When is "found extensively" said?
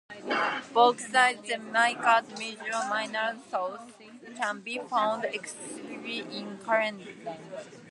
4.79-6.21